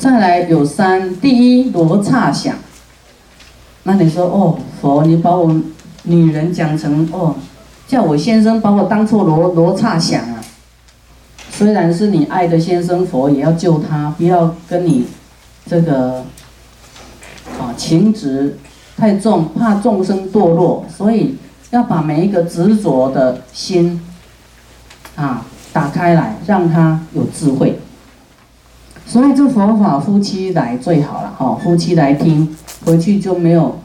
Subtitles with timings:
[0.00, 2.54] 再来有三，第一罗刹想。
[3.82, 5.54] 那你说哦，佛，你把我
[6.04, 7.34] 女人讲成哦，
[7.86, 10.42] 叫我先生把我当做罗罗刹想啊。
[11.50, 15.04] 虽然是你爱的先生佛，也要救他，不要跟你
[15.66, 16.24] 这个
[17.60, 18.56] 啊情执
[18.96, 21.36] 太重，怕众生堕落，所以
[21.72, 24.00] 要把每一个执着的心
[25.14, 25.44] 啊
[25.74, 27.78] 打开来，让他有智慧。
[29.10, 33.76] 所以这佛法夫妻来最好了哈，夫妻来听，回去就没有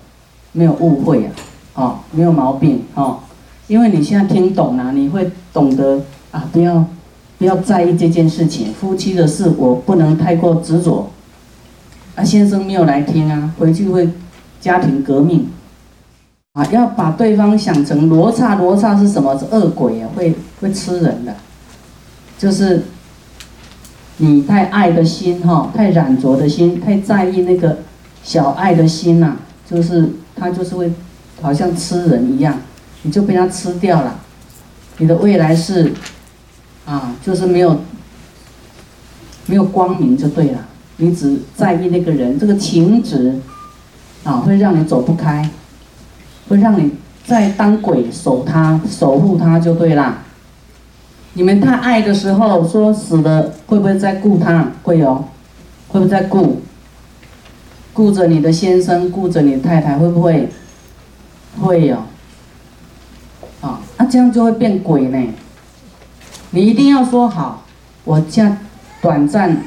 [0.52, 1.32] 没有误会啊，
[1.74, 3.18] 哦，没有毛病哦，
[3.66, 6.86] 因为你现在听懂了，你会懂得啊，不要
[7.40, 11.10] 不要在意这件事情，夫妻的事我不能太过执着。
[12.14, 14.08] 啊，先生没有来听啊，回去会
[14.62, 15.48] 家庭革命
[16.54, 19.36] 啊，要把对方想成罗刹，罗刹是什么？
[19.40, 21.34] 是恶鬼啊，会会吃人的，
[22.38, 22.84] 就是。
[24.18, 27.80] 你太爱的心哈，太染着的心，太在意那个
[28.24, 29.36] 小爱的心呐，
[29.70, 30.92] 就是他就是会
[31.42, 32.58] 好像吃人一样，
[33.02, 34.20] 你就被他吃掉了，
[35.00, 35.92] 你的未来是
[36.86, 37.82] 啊，就是没有
[39.48, 40.60] 没有光明就对了。
[40.98, 43.38] 你只在意那个人，这个情执
[44.24, 45.50] 啊，会让你走不开，
[46.48, 46.92] 会让你
[47.28, 50.22] 在当鬼守他、守护他就对了。
[51.38, 54.72] 你们太爱的时候，说死了会不会再顾他？
[54.84, 55.16] 会有，
[55.90, 56.62] 会不会再顾？
[57.94, 60.50] 顾着你的先生，顾着你太太，会不会？
[61.60, 61.98] 会有。
[63.60, 65.22] 啊，那这样就会变鬼呢。
[66.52, 67.66] 你一定要说好，
[68.06, 68.58] 我这样
[69.02, 69.58] 短暂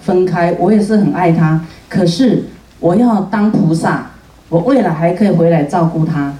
[0.00, 2.44] 分开，我也是很爱他，可是
[2.78, 4.12] 我要当菩萨，
[4.48, 6.32] 我未来还可以回来照顾他，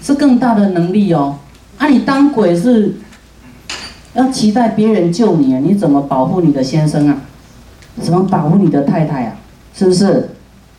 [0.00, 1.36] 是更大的能力哦。
[1.76, 2.94] 啊，你当鬼是？
[4.14, 5.60] 要期待别人救你啊？
[5.62, 7.18] 你怎么保护你的先生啊？
[8.00, 9.36] 怎么保护你的太太啊？
[9.74, 10.30] 是不是？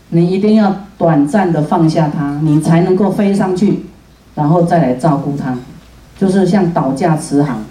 [0.10, 3.86] 你一定要短暂的放下他，你才能够飞上去，
[4.36, 5.58] 然后再来照顾他，
[6.18, 7.64] 就是像倒驾慈航，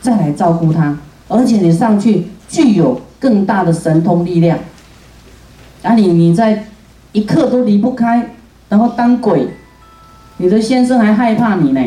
[0.00, 0.98] 再来照顾他。
[1.28, 4.58] 而且你上去具有更大的神通力量，
[5.82, 6.64] 啊，你你在
[7.12, 8.30] 一刻都离不开，
[8.68, 9.48] 然后当鬼，
[10.38, 11.80] 你的先生还害怕你呢，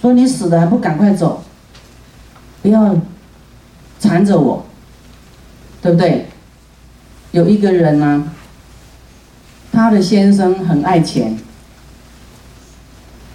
[0.00, 1.42] 说你死了还不赶快走。
[2.64, 2.96] 不要
[4.00, 4.64] 缠着我，
[5.82, 6.24] 对不对？
[7.32, 8.24] 有一个人呢，
[9.70, 11.36] 他的先生很爱钱，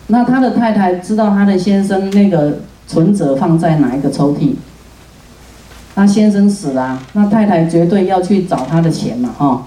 [0.08, 4.56] 那他的太太知道他的先生那个存折放在哪一个抽屉，
[5.94, 9.66] 那先生死了，那太太绝对要去找他的钱嘛，哈。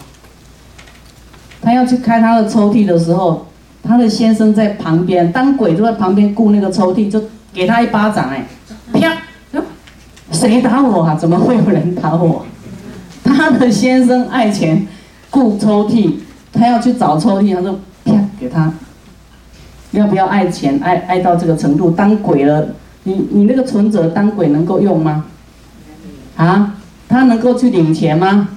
[1.60, 3.46] 他要去开他的抽屉的时候，
[3.84, 8.44] 他的先生在旁边当鬼，就在旁边顾那个抽屉，就给他一巴掌，哎，
[10.42, 11.14] 谁打我啊？
[11.14, 12.44] 怎么会有人打我？
[13.22, 14.84] 他的先生爱钱，
[15.30, 16.14] 顾抽屉，
[16.52, 18.72] 他要去找抽屉，他说啪给他。
[19.92, 20.80] 要不要爱钱？
[20.82, 22.66] 爱爱到这个程度，当鬼了？
[23.04, 25.26] 你你那个存折当鬼能够用吗？
[26.36, 26.74] 啊？
[27.08, 28.48] 他能够去领钱吗？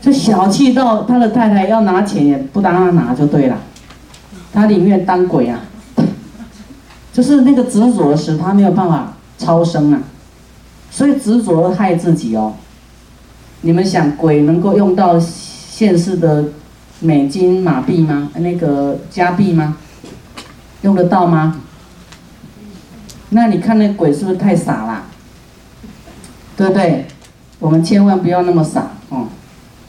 [0.00, 3.58] 就小气到他的太太要拿钱也不当他拿就对了，
[4.54, 5.60] 他宁愿当鬼啊。
[7.12, 10.00] 就是那个执着使他没有办法超生啊。
[10.98, 12.54] 所以执着害自己哦。
[13.60, 16.44] 你们想鬼能够用到现世的
[16.98, 18.32] 美金马币吗？
[18.34, 19.76] 那个加币吗？
[20.82, 21.60] 用得到吗？
[23.28, 25.04] 那你看那鬼是不是太傻啦？
[26.56, 27.06] 对不对？
[27.60, 29.28] 我们千万不要那么傻哦，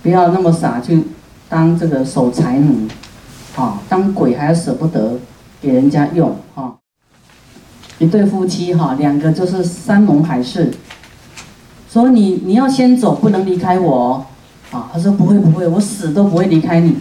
[0.03, 1.05] 不要那么傻去
[1.49, 2.87] 当这个守财奴，
[3.55, 5.17] 啊，当鬼还要舍不得
[5.59, 6.75] 给人家用啊。
[7.97, 10.71] 一对夫妻哈，两个就是山盟海誓。
[11.91, 14.23] 说你你要先走，不能离开我，
[14.69, 16.95] 啊，他说不会不会，我死都不会离开你，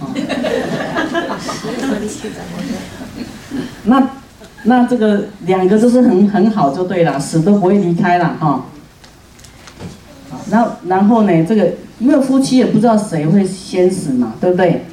[0.00, 0.10] 啊，
[3.84, 4.10] 那
[4.64, 8.64] 那这个两个就是很很好就对了，死都不会离开了哈，
[10.50, 14.84] 然后然后呢，这个因为夫妻也不知道谁会先死嘛，对不对？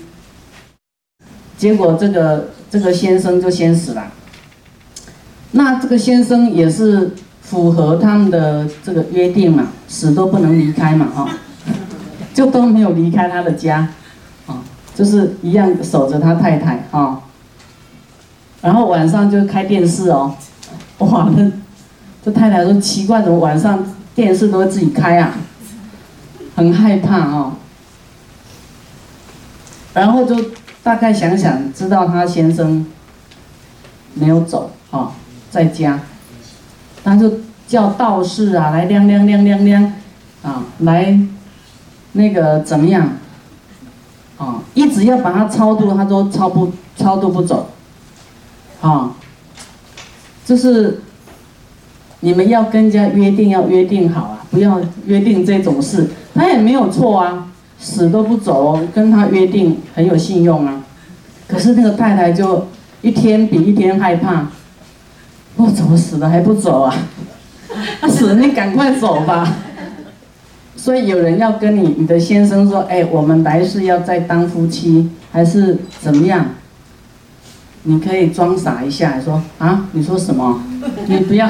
[1.58, 4.12] 结果这个这个先生就先死了，
[5.50, 7.10] 那这个先生也是。
[7.52, 11.30] 符合他们的这个约定嘛，死都不能离开嘛，哈，
[12.34, 13.90] 就都没有离开他的家，
[14.48, 14.64] 啊，
[14.96, 17.24] 就是一样守着他太太，哈，
[18.62, 20.34] 然后晚上就开电视哦，
[21.00, 21.52] 哇，那
[22.24, 25.34] 这太太说奇怪，怎么晚上电视都会自己开啊，
[26.56, 27.58] 很害怕哦，
[29.94, 30.42] 然后就
[30.82, 32.86] 大概想想，知道他先生
[34.14, 35.12] 没有走，啊，
[35.50, 36.00] 在家。
[37.04, 37.32] 他就
[37.68, 39.94] 叫道士啊，来亮亮亮亮亮，
[40.44, 41.20] 啊，来
[42.14, 43.10] 那个怎么样？
[44.38, 47.70] 啊，一直要把他超度，他都超不超度不走。
[48.82, 49.12] 啊，
[50.44, 51.02] 就是
[52.22, 56.10] 你们要跟人家约定，要约定好啊，不要约定这种事。
[56.34, 57.48] 他也没有错啊，
[57.80, 60.82] 死都不走，跟他约定很有信用啊。
[61.48, 62.68] 可是那个太太就
[63.02, 64.48] 一天比一天害怕，
[65.58, 66.96] 我怎么死了还不走啊？
[68.02, 69.58] 他死了，你赶快走吧。
[70.76, 76.46] 所以有人要跟你你的先生说，哎，我们来世要再当夫妻，还是怎么样？
[77.84, 80.62] 你可以装傻一下，说啊，你说什么？
[81.08, 81.50] 你不要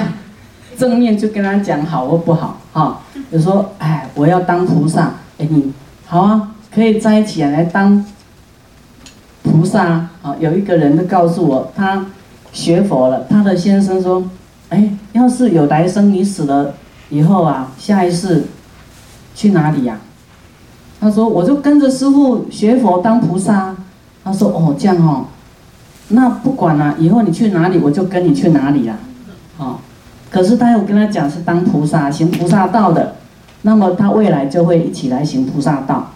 [0.78, 3.02] 正面就跟他讲好或不好，哈。
[3.30, 5.72] 你说，哎，我要当菩萨，哎，你
[6.06, 8.06] 好啊，可以在一起来当
[9.44, 10.36] 菩萨啊。
[10.40, 12.06] 有一个人就告诉我，他
[12.52, 14.24] 学佛了，他的先生说，
[14.70, 16.74] 哎，要是有来生你死了
[17.10, 18.44] 以后啊，下一世
[19.36, 20.00] 去哪里呀？
[21.00, 23.76] 他说，我就跟着师傅学佛当菩萨。
[24.24, 25.26] 他说，哦，这样哦。
[26.10, 28.96] 那不管了，以后你去哪里，我就跟你去哪里了，
[29.58, 29.80] 啊！
[30.30, 33.16] 可是他又跟他讲是当菩萨行菩萨道的，
[33.64, 36.12] 那么他未来就会一起来行菩萨道，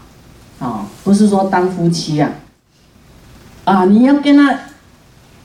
[0.60, 2.30] 啊，不是说当夫妻呀，
[3.64, 4.56] 啊，你要跟他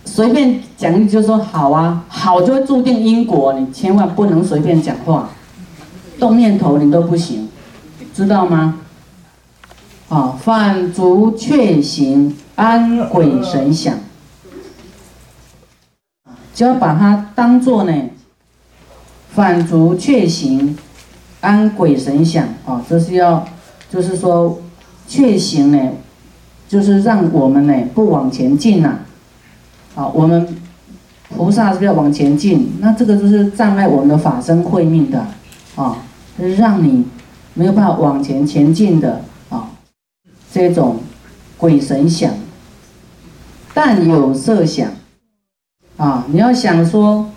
[0.05, 5.31] 随便讲，就说好啊，好就会注定因果，你千万不能随便讲话，
[6.19, 7.49] 动念头你都不行，
[8.15, 8.81] 知道吗？
[10.09, 13.95] 啊，反足却行，安鬼神想。
[16.53, 17.93] 就要把它当做呢，
[19.33, 20.77] 反足确行，
[21.41, 23.47] 安鬼神想啊，这是要，
[23.89, 24.61] 就是说，
[25.07, 25.79] 确行呢，
[26.69, 29.01] 就是让我们呢不往前进了，啊，
[30.15, 30.47] 我们
[31.29, 35.27] 菩萨是要往前进，那这个就是障碍我们的法身慧命的，
[35.77, 35.99] 啊，
[36.57, 37.05] 让你
[37.55, 39.71] 没有办法往前前进的啊，
[40.53, 40.97] 这种
[41.57, 42.33] 鬼神想，
[43.75, 44.89] 但有色想。
[45.97, 47.29] 啊，你要想说，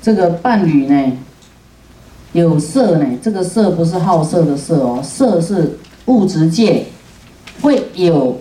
[0.00, 1.12] 这个伴侣呢，
[2.32, 6.86] 有色呢，这个色不是好色的色哦，色是物质界，
[7.60, 8.40] 会有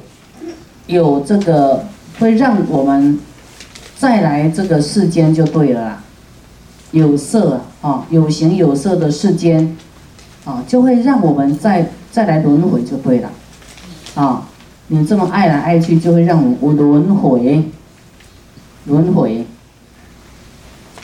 [0.87, 1.83] 有这个
[2.19, 3.19] 会让我们
[3.97, 6.03] 再来这个世间就对了啦，
[6.91, 9.75] 有色啊，有形有色的世间
[10.43, 13.29] 啊，就会让我们再再来轮回就对了，
[14.15, 14.47] 啊，
[14.87, 17.63] 你这么爱来爱去，就会让我我轮回，
[18.85, 19.45] 轮回。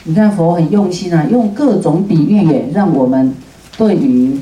[0.04, 3.34] 你看佛很用心啊，用各种比喻也让我们
[3.78, 4.38] 对于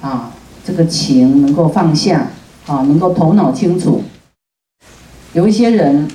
[0.00, 0.32] 啊
[0.64, 2.28] 这个情能够放下
[2.66, 4.02] 啊，能够头脑清楚。
[5.34, 6.08] 有一些人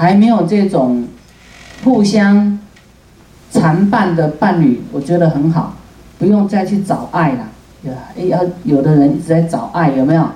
[0.00, 1.06] 还没有这种
[1.84, 2.58] 互相
[3.52, 5.74] 缠伴的伴侣，我觉得很好，
[6.18, 7.46] 不用再去找爱了。
[8.16, 10.26] 有要有的人一直在找爱，有没有？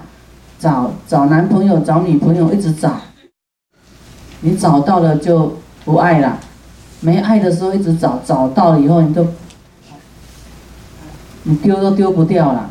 [0.58, 3.00] 找找男朋友、找女朋友，一直找，
[4.42, 5.56] 你找到了就
[5.86, 6.38] 不爱了。
[7.00, 9.26] 没爱的时候一直找，找到了以后你就，
[11.44, 12.70] 你丢都丢不掉了。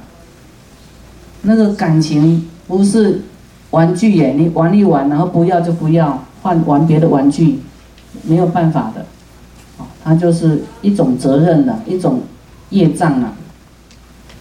[1.42, 3.24] 那个感情不是
[3.72, 7.60] 玩具耶，你玩一玩，然后不要就不要，换玩别的玩具，
[8.22, 9.02] 没有办法的。
[9.80, 12.22] 啊，它就是一种责任的一种
[12.70, 13.34] 业障啊。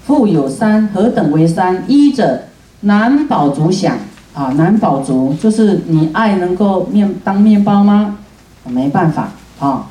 [0.04, 1.84] 富有三，何等为三？
[1.87, 2.43] 一者
[2.81, 3.97] 难保足想
[4.35, 8.18] 啊，难保足就是你爱能够面当面包吗？
[8.64, 9.30] 没办法。
[9.61, 9.87] 啊，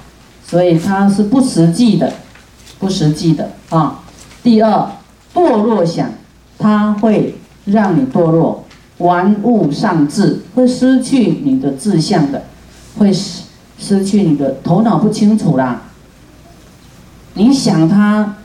[0.45, 2.11] 所以它是不实际的，
[2.77, 4.01] 不实际的啊。
[4.43, 4.91] 第二，
[5.33, 6.09] 堕落想，
[6.59, 8.65] 它会让你堕落，
[9.01, 12.43] 玩物丧志，会失去你的志向的，
[12.97, 13.43] 会失
[13.77, 15.81] 失去你的头脑不清楚啦。
[17.33, 18.37] 你想他，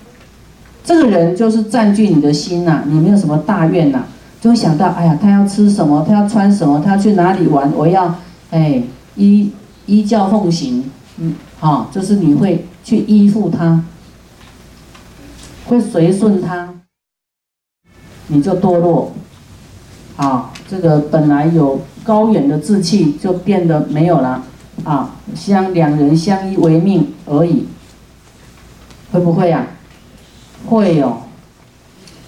[0.84, 4.04] 这个人就是占据你的心呐，你没有什么大愿呐，
[4.40, 8.14] 就会想到，哎呀，他要吃什么，他要穿什么，他要去哪里玩，我要，
[8.50, 8.82] 哎，
[9.16, 9.50] 依
[9.86, 10.90] 依教奉行。
[11.18, 13.82] 嗯，好，就是你会去依附他，
[15.66, 16.74] 会随顺他，
[18.28, 19.12] 你就堕落，
[20.16, 24.42] 啊，这个本来有高远的志气就变得没有了，
[24.84, 27.66] 啊，相两人相依为命而已，
[29.12, 29.66] 会不会呀？
[30.66, 31.18] 会哦，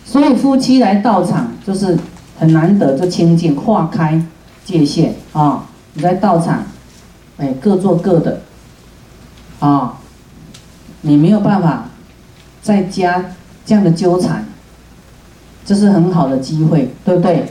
[0.04, 1.98] 所以夫妻来道场就是
[2.38, 4.22] 很难得就清净化开
[4.64, 5.64] 界限啊，
[5.94, 6.64] 你在道场，
[7.38, 8.40] 哎，各做各的。
[9.60, 9.98] 啊，
[11.00, 11.86] 你没有办法
[12.62, 13.24] 在家
[13.66, 14.46] 这样的纠缠，
[15.64, 17.44] 这是很好的机会，对不对？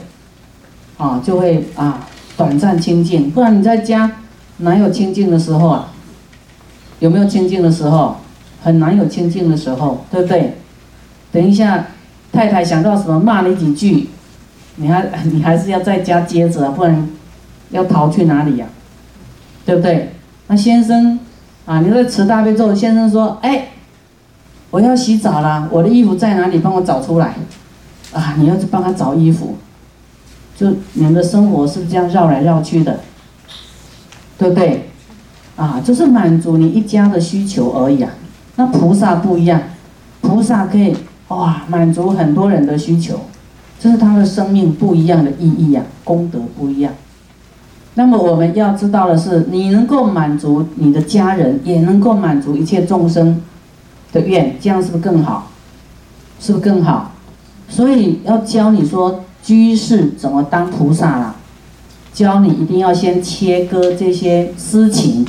[0.98, 4.10] 啊，就会啊短暂清净，不然你在家
[4.58, 5.88] 哪有清净的时候啊？
[7.00, 8.16] 有没有清净的时候？
[8.60, 10.56] 很难有清净的时候，对不对？
[11.30, 11.86] 等一下，
[12.32, 14.08] 太太想到什么骂你几句，
[14.76, 17.08] 你还 你还是要在家接着，不然
[17.70, 18.66] 要逃去哪里呀？
[19.64, 20.12] 对不对？
[20.48, 21.20] 那先生
[21.66, 23.68] 啊，你在持大悲咒，先生说，哎，
[24.70, 26.58] 我要洗澡了，我的衣服在哪里？
[26.58, 27.34] 帮我找出来。
[28.12, 29.56] 啊，你要去帮他找衣服，
[30.58, 32.98] 就你们的生活是不是这样绕来绕去的？
[34.36, 34.88] 对不对？
[35.54, 38.10] 啊，就是满足你一家的需求而已啊。
[38.56, 39.60] 那菩萨不一样，
[40.20, 40.96] 菩萨可以
[41.28, 43.20] 哇满足很多人的需求，
[43.78, 46.92] 这是他的生命不一样的意义呀，功德不一样。
[47.94, 53.40] 那么我们要知道的是，你能够满足你的家人，也能够满足一切众生
[54.12, 55.50] 的愿，这样是不是更好？
[56.40, 57.12] 是不是更好？
[57.68, 61.36] 所以要教你说居士怎么当菩萨啦，
[62.12, 65.26] 教你一定要先切割这些私情，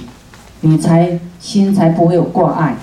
[0.59, 2.75] 你才心才不会有挂碍，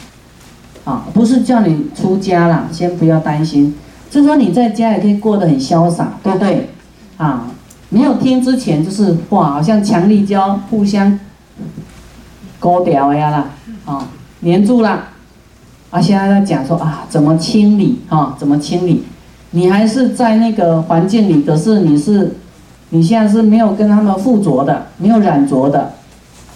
[0.87, 3.75] 啊，不是叫你出家啦，先不要担心，
[4.11, 6.71] 就说你在家也可以过得很潇洒，对不对？
[7.19, 7.51] 啊。
[7.91, 11.21] 没有听之前就是哇，好像强力胶互相
[12.59, 13.51] 勾掉呀啦，
[13.85, 14.09] 啊，
[14.43, 15.09] 粘住了。
[15.91, 18.35] 啊，现在在讲说啊，怎么清理啊？
[18.39, 19.05] 怎么清理？
[19.57, 22.31] 你还是在那个环境里，可是你是，
[22.91, 25.95] 你现在是没有跟他们附着的，没有染着的，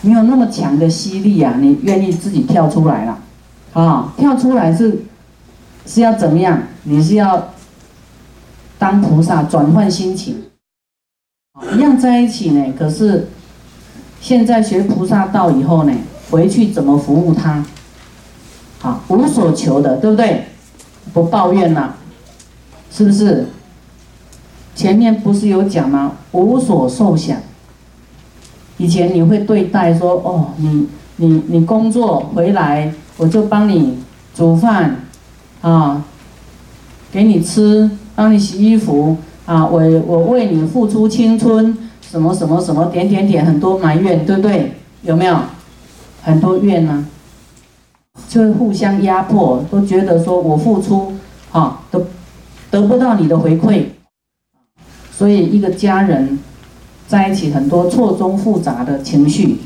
[0.02, 1.54] 没有那么强的吸力啊！
[1.58, 3.18] 你愿意自己跳出来了，
[3.72, 5.02] 啊，跳出来是
[5.86, 6.62] 是要怎么样？
[6.82, 7.48] 你是要
[8.78, 10.42] 当菩萨，转换心情。
[11.74, 13.28] 一样在一起呢，可是
[14.20, 15.94] 现在学菩萨道以后呢，
[16.30, 17.64] 回去怎么服务他？
[18.78, 20.44] 好，无所求的，对不对？
[21.14, 21.96] 不抱怨了，
[22.90, 23.46] 是不是？
[24.74, 26.12] 前面不是有讲吗？
[26.32, 27.36] 无所受想。
[28.78, 33.98] 以前你会对待说，哦，你你你工作回来，我就帮你
[34.34, 34.96] 煮饭，
[35.60, 36.02] 啊，
[37.12, 39.16] 给你吃，帮你洗衣服。
[39.46, 44.76] 啊，我我为你付出青春，什么什么什么点点点，很多埋怨，对不对？
[45.02, 45.36] 有没有？
[46.22, 47.06] 很多怨呢，
[48.28, 51.14] 就会互相压迫，都觉得说我付出，
[51.50, 51.79] 哈，
[52.70, 53.84] 得不到你的回馈，
[55.10, 56.38] 所以一个家人
[57.06, 59.58] 在一起，很多错综复杂的情绪。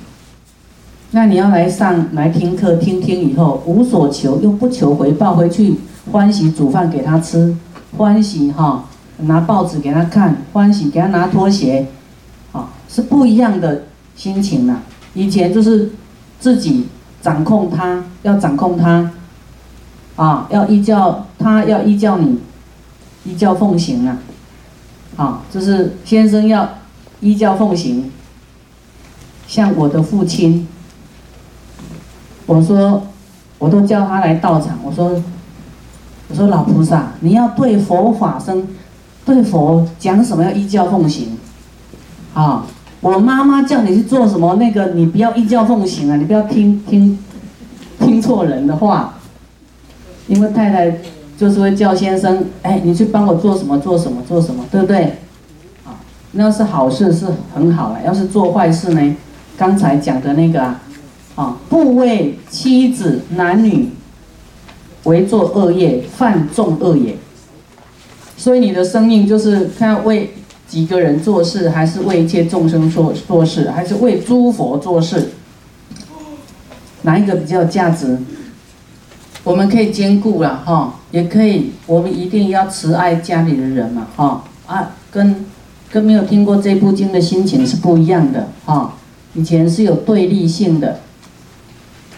[1.11, 5.77] 那你要来上来听课，听听以后无所求，又不求回报，回去
[6.11, 7.57] 欢喜煮饭给他吃，
[7.97, 8.85] 欢喜哈。
[9.17, 11.87] 拿报纸给他看，欢喜给他拿拖鞋，
[12.51, 13.85] 啊，是不一样的
[14.17, 14.83] 心情呐。
[15.15, 15.93] 以前就是
[16.41, 16.89] 自己
[17.23, 19.09] 掌控他，要掌控他，
[20.17, 22.41] 啊，要依教他，要依教你，
[23.25, 24.19] 依教奉行啊，
[25.17, 26.69] 啊，就是先生要
[27.21, 28.11] 依教奉行。
[29.47, 30.67] 像我的父亲，
[32.47, 33.03] 我说，
[33.59, 35.23] 我都叫他来到场，我说，
[36.29, 38.67] 我说老菩萨，你要对佛法生。
[39.27, 41.39] 对佛讲什么要依教奉行，
[42.35, 42.67] 啊！
[43.01, 46.17] 我妈妈叫你去做什么，那个你不要依教奉行啊！
[46.17, 47.19] 你不要听听
[48.01, 49.15] 听错人的话，
[50.27, 50.99] 因为太太
[51.37, 55.19] 就是会叫先生，哎，你去帮我做什么做什么做什么，对不对？
[55.85, 55.99] 啊，
[56.33, 59.17] 那是好事是很好的，要是做坏事呢？
[59.57, 60.81] 刚才讲的那个啊，
[61.35, 63.91] 啊，不为妻子男女
[65.05, 67.17] 为作恶业，犯众恶业。
[68.37, 70.35] 所以你的生命就是看为
[70.69, 75.31] 几个人做事，还是为一切众生做做事，还是为诸佛做事？
[77.03, 78.19] 哪一个比较有价值？
[79.45, 85.45] 我们可以兼顾了哈，也可以，我们一定要慈爱家里的人嘛哈啊，跟
[85.93, 88.95] 跟没有听过这部经的心情是不一样的哈。
[89.35, 90.99] 以前是有对立性的，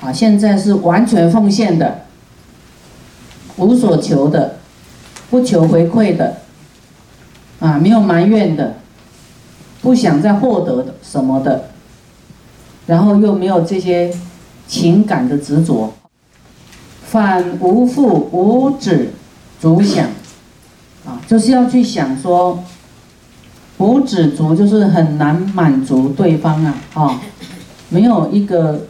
[0.00, 2.06] 啊，现在是完全奉献的，
[3.56, 4.56] 无所求的。
[5.28, 6.37] 不求回馈的，
[7.59, 8.76] 啊，没有埋怨的，
[9.83, 11.71] 不想再获得的什么的，
[12.87, 14.14] 然后又没有这些
[14.68, 15.92] 情感的执着，
[17.16, 19.08] 反无复无止
[19.58, 20.04] 足想，
[21.06, 22.62] 啊，就是要去想说，
[23.78, 27.20] 无止足就是很难满足对方啊，啊，
[27.88, 28.85] 没有一个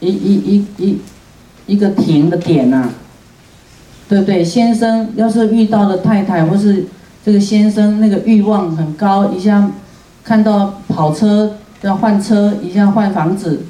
[0.00, 1.00] 一一一一
[1.66, 2.90] 一个停的点呐。
[4.08, 4.42] 对不对？
[4.42, 6.84] 先生要是遇到了太太，或是
[7.24, 9.70] 这个先生那个欲望很高，一下
[10.24, 13.60] 看到跑车要换车，一下换房子，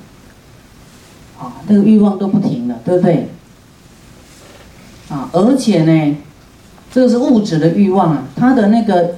[1.38, 3.28] 啊，那个欲望都不停了，对不对？
[5.08, 6.16] 啊，而且呢，
[6.92, 9.14] 这个是物质的欲望啊，他的那个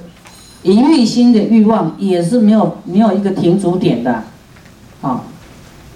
[0.63, 4.23] 淫欲心的欲望也是没有没有一个停足点的，
[5.01, 5.23] 啊，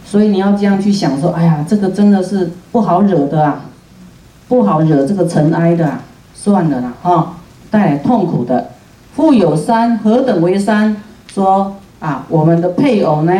[0.05, 3.65] 所以你要这样去想说，哎呀，这个真的是不好惹的啊。
[4.47, 5.97] 不好惹这个尘埃的，
[6.35, 7.37] 算了啦，哈，
[7.71, 8.69] 带来痛苦的。
[9.15, 10.95] 富有三，何等为三？
[11.33, 13.33] 说啊，我们的配偶呢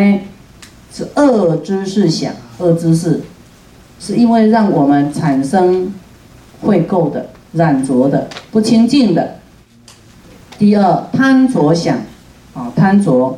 [0.91, 3.21] 是恶知识想，恶知识
[3.99, 5.93] 是因为让我们产生
[6.61, 9.39] 会垢的、染浊的、不清净的。
[10.57, 11.97] 第二，贪着想，
[12.53, 13.37] 啊，贪着，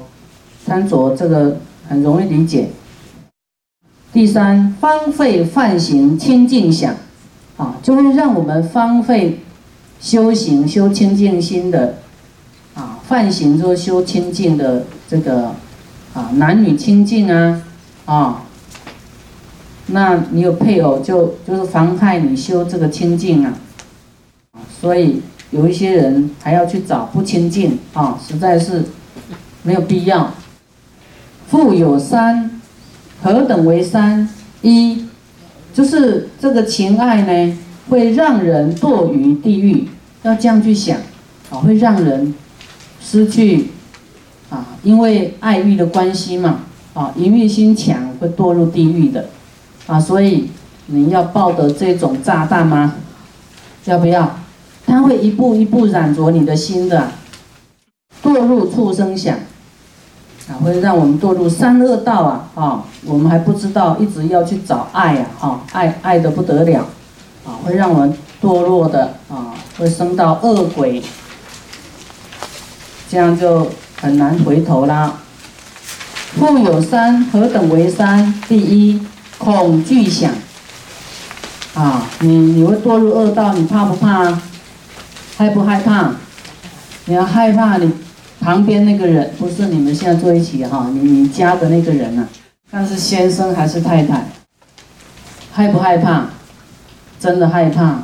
[0.65, 1.57] 贪着这个
[1.87, 2.69] 很容易理解。
[4.13, 6.95] 第三，荒废犯行清净想，
[7.57, 9.39] 啊，就会让我们荒废
[9.99, 11.95] 修行、修清净心的，
[12.75, 15.47] 啊，犯行就是修清净的这个，
[16.13, 17.61] 啊，男女清净啊，
[18.05, 18.43] 啊，
[19.87, 23.53] 那你有配偶就就是妨害你修这个清净啊，
[24.81, 28.83] 所以有一些人还要去找不清净啊，实在是
[29.63, 30.33] 没有必要。
[31.49, 32.51] 富有三。
[33.19, 34.29] 何等为三？
[34.61, 35.05] 一，
[35.73, 37.57] 就是这个情爱呢，
[37.89, 39.87] 会让人堕于地狱。
[40.21, 40.97] 要这样去想，
[41.49, 42.35] 啊，会让人
[43.01, 43.69] 失去
[44.51, 46.59] 啊，因为爱欲的关系嘛，
[46.93, 49.29] 啊，淫欲心强会堕入地狱的，
[49.87, 50.51] 啊，所以
[50.85, 52.93] 你要抱得这种炸弹吗？
[53.85, 54.37] 要不要？
[54.85, 57.09] 它会一步一步染着你的心的，
[58.23, 59.35] 堕入畜生想。
[60.49, 62.49] 啊，会让我们堕入三恶道啊！
[62.55, 65.25] 啊，我们还不知道，一直要去找爱呀！
[65.37, 66.87] 哈，爱爱的不得了，
[67.45, 71.03] 啊，会让我们堕落的啊，会升到恶鬼，
[73.09, 73.67] 这样就
[73.99, 75.17] 很难回头啦。
[76.37, 78.33] 富有三，何等为三？
[78.47, 79.01] 第一，
[79.37, 80.31] 恐惧想。
[81.73, 84.41] 啊，你你会堕入恶道，你怕不怕？
[85.37, 86.11] 害不害怕？
[87.05, 87.91] 你要害怕你。
[88.39, 92.25] 旁边那个人不是你们现在坐一起哈，你你家的那个人呐，
[92.71, 94.27] 看是先生还是太太，
[95.51, 96.27] 害不害怕？
[97.19, 98.03] 真的害怕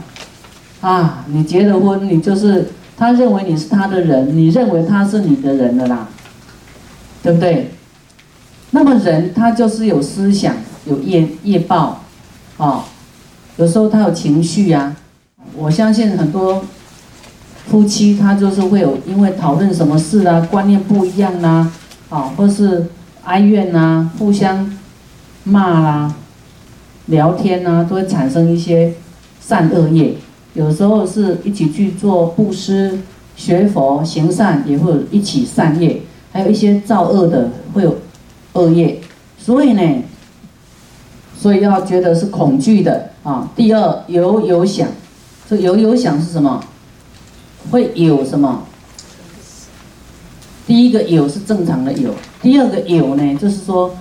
[0.82, 1.24] 啊！
[1.28, 6.08] 你结了婚，你就是他认为你是他的人，你认为他是你的人了啦，
[7.22, 7.72] 对不对？
[8.72, 12.02] 那么人他就是有思想，有业业报，
[12.58, 12.86] 啊，
[13.58, 14.96] 有时候他有情绪呀。
[15.56, 16.63] 我相信很多。
[17.65, 21.72] 夫妻他就是会有因为讨论什么事啊，观念不一样啊，
[22.10, 22.88] 啊，或是
[23.24, 24.69] 哀怨呐，互相
[25.46, 26.13] 骂啦，
[27.06, 28.93] 聊天呐，都会产生一些
[29.39, 30.15] 善恶业。
[30.54, 33.00] 有时候是一起去做布施、
[33.38, 36.02] 学佛、行善，也会有一起善业；
[36.34, 37.96] 还有一些造恶的会有
[38.54, 39.00] 恶业。
[39.38, 39.82] 所以呢，
[41.38, 43.50] 所以要觉得是恐惧的啊。
[43.56, 44.88] 第二有有想，
[45.50, 46.63] 这有有想是什么？
[47.72, 48.63] 会有什么？
[50.65, 53.93] 第一个有是正常的有，第二个有呢，就是说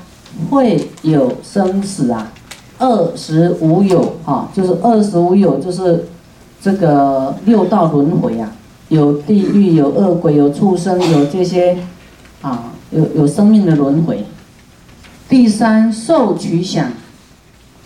[0.49, 2.33] 会有生死啊，
[2.79, 6.07] 二十无有哈，就是二十无有，就是
[6.61, 8.53] 这个六道轮回啊，
[8.89, 11.79] 有地狱，有恶鬼，有畜生，有这些
[12.43, 14.25] 啊，有有生命的轮回。
[15.29, 16.93] 第三受取想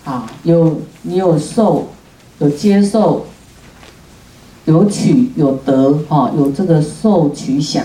[0.07, 1.89] 啊，有你有受，
[2.39, 3.27] 有接受。
[4.65, 7.85] 有取有得，哈，有这个受取想，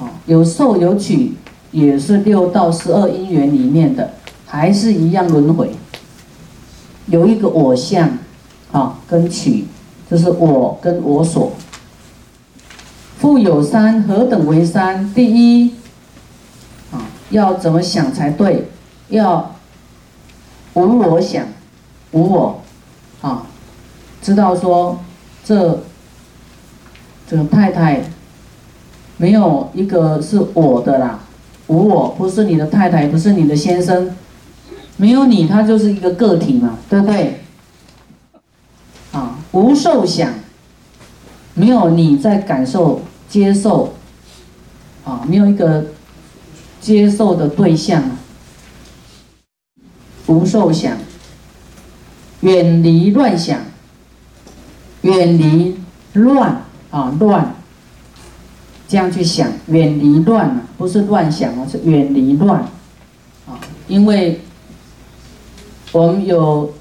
[0.00, 1.34] 啊，有受有取，
[1.70, 5.70] 也是六到十二因缘里面的，还是一样轮回。
[7.06, 8.18] 有一个我相，
[8.72, 9.66] 啊，跟取，
[10.10, 11.52] 就是我跟我所。
[13.20, 15.14] 富有三，何等为三？
[15.14, 15.74] 第一，
[16.90, 18.68] 啊，要怎么想才对？
[19.10, 19.54] 要
[20.74, 21.46] 无我想，
[22.12, 22.60] 无我，
[23.20, 23.46] 啊，
[24.22, 24.98] 知道说
[25.44, 25.80] 这。
[27.28, 28.02] 这个太太
[29.16, 31.20] 没有一个是我的啦，
[31.68, 34.10] 无我，不是你的太太，不是你的先生，
[34.96, 37.42] 没有你，他就是一个个体嘛，对不对？
[39.12, 40.32] 啊，无受想，
[41.54, 43.94] 没有你在感受、接受，
[45.04, 45.84] 啊，没有一个
[46.80, 48.02] 接受的对象，
[50.30, 50.96] 不受想，
[52.42, 53.58] 远离乱想，
[55.00, 55.76] 远离
[56.12, 56.62] 乱。
[56.92, 57.54] 啊，乱，
[58.88, 62.62] 这样去想，远离乱啊，不是乱想啊，是远离乱，
[63.46, 63.54] 啊，
[63.86, 64.40] 因为
[65.92, 66.74] 我们有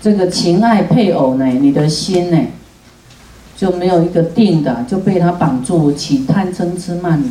[0.00, 2.38] 这个情爱配偶呢，你的心呢
[3.54, 7.28] 就没有一个定的，就被他绑住，起贪嗔痴慢疑，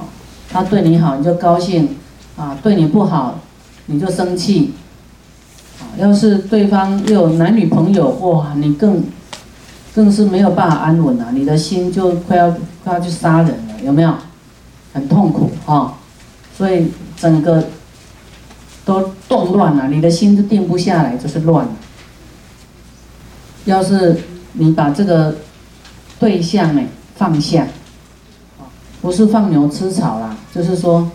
[0.00, 0.08] 啊，
[0.48, 1.98] 他对你好你就高兴，
[2.38, 3.38] 啊，对你不好
[3.86, 4.72] 你就生气，
[5.98, 9.02] 要是对方又有男女朋友，哇，你更。
[9.94, 14.12] 更是没有办法安稳了，你的心就快要快要去杀人了，有没有？
[14.92, 15.94] 很痛苦哈，
[16.58, 17.64] 所以整个
[18.84, 21.68] 都动乱了，你的心就定不下来，就是乱。
[23.66, 24.20] 要是
[24.54, 25.36] 你把这个
[26.18, 26.82] 对象呢
[27.14, 27.68] 放下，
[29.00, 31.08] 不是放牛吃草啦，就是说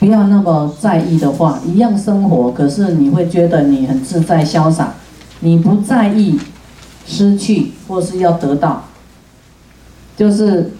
[0.00, 4.94] 不要那么在意的话，一样生活，可是你会觉得你很自在潇洒，
[5.40, 6.40] 你不在意
[7.06, 8.84] 失去或是要得到，
[10.16, 10.72] 就是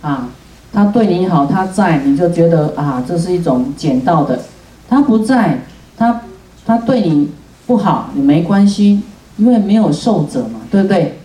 [0.00, 0.28] 啊，
[0.72, 4.40] 他对你好，他在你就觉得啊，这是一种捡到的，
[4.88, 5.60] 他不在，
[5.96, 6.22] 他
[6.66, 7.30] 他对你
[7.68, 9.00] 不好也没关系，
[9.36, 11.20] 因为没有受者嘛，对不对？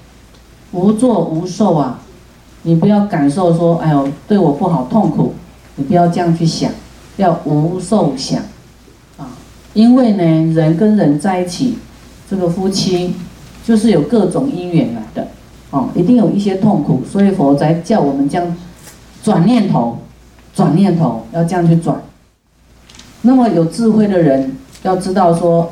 [0.74, 2.00] 无作无受啊，
[2.62, 5.34] 你不要感受说，哎呦，对我不好，痛苦，
[5.78, 6.72] 你不要这样去想，
[7.22, 8.42] 叫无受想，
[9.20, 9.30] 啊，
[9.76, 11.78] 因为呢，人跟人在一起，
[12.28, 13.14] 这个夫妻
[13.64, 15.28] 就是有各种因缘来的，
[15.70, 18.58] 哦，一定有一些痛苦，所以佛才叫我们这样
[19.24, 20.00] 转念头，
[20.56, 22.02] 转念头要这样去转。
[23.22, 25.72] 那么有智慧的人要知道说。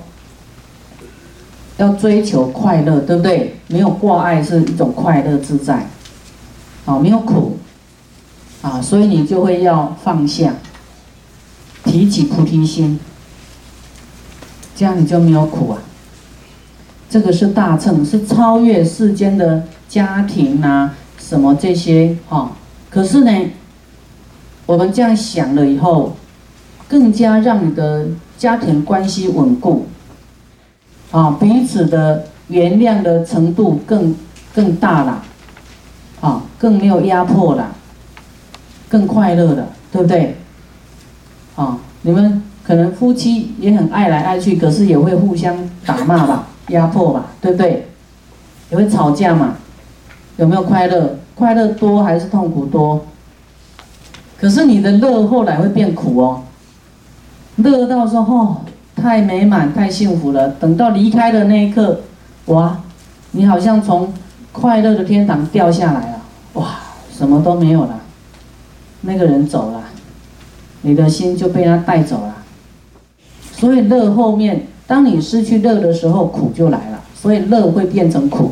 [1.77, 3.55] 要追求快乐，对不对？
[3.67, 5.87] 没有挂碍是一种快乐自在，
[6.85, 7.57] 啊，没有苦，
[8.61, 10.53] 啊，所以你就会要放下，
[11.89, 12.99] 提起菩提心，
[14.75, 15.81] 这样你就没有苦啊。
[17.09, 22.51] 这个是大乘，是超越世间的家庭啊，什么这些啊。
[22.91, 23.31] 可是呢，
[24.67, 26.15] 我们这样想了以后，
[26.87, 28.05] 更加让你的
[28.37, 29.87] 家庭关系稳固。
[31.09, 34.15] 啊，彼此的原谅的程度更
[34.53, 35.23] 更大了，
[36.21, 37.75] 啊，更没有压迫了，
[38.87, 40.37] 更快乐了，对不对？
[41.59, 47.87] 啊，你们可能夫妻也很爱来爱去，可是也会互相打骂吧， 压迫吧，对不对？
[48.71, 49.55] 也会吵架嘛，
[50.37, 51.17] 有没有快乐？
[51.35, 53.05] 快乐多还是痛苦多？
[54.39, 56.43] 可是你的乐后来会变苦哦，
[57.57, 58.57] 乐到说哦。
[58.95, 60.49] 太美满，太幸福了。
[60.59, 62.01] 等到离开的那一刻，
[62.47, 62.77] 哇，
[63.31, 64.13] 你好像从
[64.51, 66.21] 快乐的天堂掉下来了，
[66.55, 66.75] 哇，
[67.09, 67.97] 什么都没有了，
[69.01, 69.81] 那个人走了，
[70.81, 72.35] 你的心就被他带走了。
[73.51, 77.01] 所以乐后面，当你失去乐的时候，苦就来了。
[77.13, 78.51] 所以乐会变成苦。